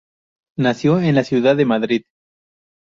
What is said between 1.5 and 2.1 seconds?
de Madrid.